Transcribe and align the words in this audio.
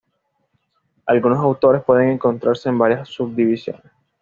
Algunos 1.05 1.37
autores 1.37 1.83
pueden 1.83 2.09
encontrarse 2.09 2.67
en 2.69 2.79
varias 2.79 3.07
subdivisiones. 3.07 3.83